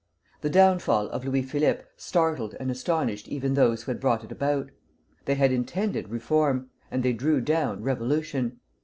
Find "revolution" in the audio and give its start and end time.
7.83-8.61